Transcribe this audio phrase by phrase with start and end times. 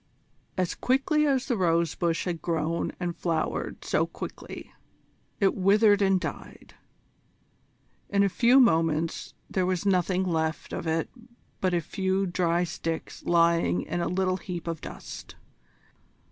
[0.57, 4.73] As quickly as the rose bush had grown and flowered so quickly,
[5.39, 6.73] it withered and died.
[8.09, 11.07] In a few moments there was nothing left of it
[11.59, 15.35] but a few dry sticks lying in a little heap of dust.